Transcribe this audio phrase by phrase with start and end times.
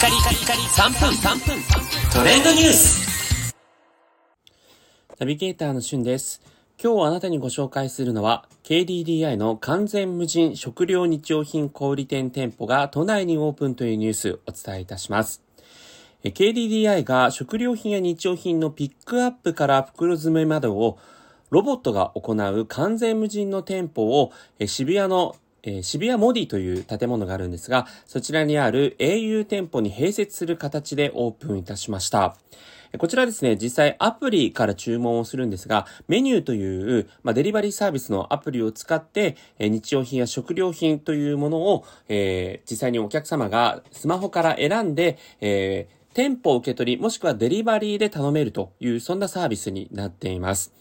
[0.00, 1.62] カリカリカリ3分3分
[2.10, 3.54] トレンドニュース
[5.18, 6.40] ナビゲーターのしゅんです。
[6.82, 15.42] 今日あなたにご紹介するのは KDDI の完全無人食料日用品小売店店舗が都内にオープンというニュースお伝えいたします。
[16.24, 20.96] KDDI が食料品や日用品のピックアップから袋詰めまでを
[21.50, 24.32] ロボットが行う完全無人の店舗を
[24.64, 32.36] 渋谷のえー、渋谷モディという建物があるんですが、そちらにある au 店舗に併設する形でオープンいたしました。
[32.98, 50.72] こちらですね、実際アプリから注文をするんですが、メニューという、まあ、デリバリーサービスのアプリを使って、えー、日用品や食料品というものを、えー、実際にお客様がスマホから選んで、えー店舗受け取り、もしくはデリバリーで頼めるという、そんなサービスになっています。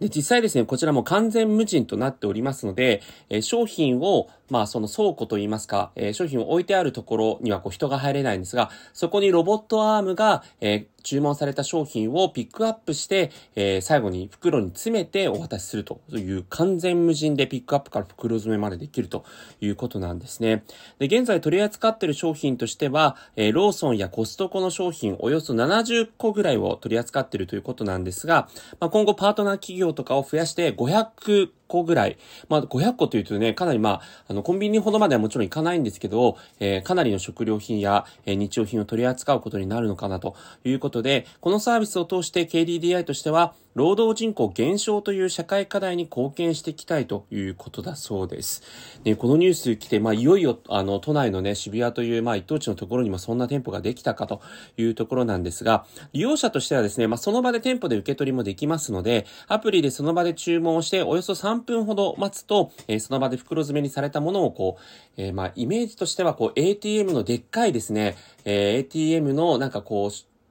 [0.00, 19.24] で、実際ですね、こちらも完全無人となっておりますので、えー、商品を、まあ、その倉庫といいますか、えー、商品を置いてあるところにはこう人が入れないんですが、そこにロボットアームが、えー、注文された商品をピックアップして、えー、最後に袋に詰めてお渡しするという完全無人でピックアップから袋詰めまでできると
[19.60, 20.64] いうことなんですね。
[20.98, 28.48] で、現在取り扱っている商品としては、えー、ローソンやコストコの商品およそ70個ぐらいを取り扱っているということなんですが、
[28.80, 32.18] まあ、今後パートナー企業とかを増やして500個ぐらい。
[32.48, 48.62] まあ、500個というとね、かなりまあ、あの、コンビニほどまではもちろんいかないんですけど、えー、かなりの食料品や、えー、日用品を取り扱うことになるのかなということで、このサービスを通して KDDI としては、労働人口減少という社会課題に貢献していきたいということだそうです。
[49.04, 54.40] ね、このニュース来て、まあ、いよいよ、あの、都内のね、渋谷という、まあ、一等地のところにもそんな店舗ができたかと
[54.78, 64.82] いうところなんですが、利用者としてはですね、まあ、その場で店舗で受け取りもできますので、アプリでその場で注文をして、およそ3 3分ほど待つと、えー、その場で袋詰めにされたものをこう、
[65.16, 70.10] えー、まあ、イメージとしては、こう、ATM のでっかいですね、えー、ATM のなんかこう、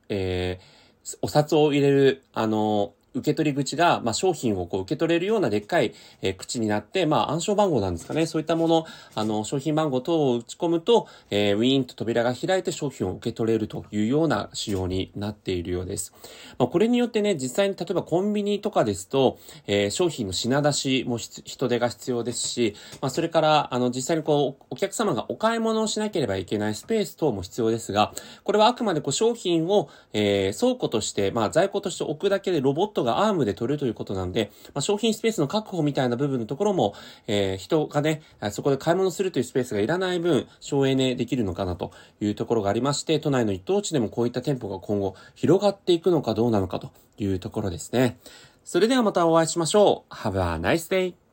[0.10, 8.26] えー、お札を入れる、あの受け取り口が、まあ、商品をこう受け取れるようなでっかい、えー、口になって、まあ、暗証番号なんですかね。
[8.26, 16.14] そういったもの、あの、商品番号等を打ち込むと、えー、ウィーンと扉が開いて商品を受け取れるというような仕様になっているようです。
[16.58, 19.38] まあ、これによってね、実際に例えばコンビニとかですと、
[19.68, 36.94] えー、商品の品出しも人手が必要ですし、まあ、それから、あの、実際にこう、お客様がお買い物をしなければいけないスペース等も必要ですが、これはあくまでこう商品を、えー、倉庫として、まあ、在庫として置くだけでロボットがアームで取るということなんで、まあ、商品スペースの確保みたいな部分のところも、
[37.28, 38.22] えー、人がね、
[38.52, 48.18] そこで買い物するというスペースがいらない分、省エネできるのかなというところがありまして、都内の一等地でもこういった店舗が今後広がっていくのかどうなのかというところですね。
[48.64, 50.14] それではまたお会いしましょう。
[50.14, 51.25] Have a nice day!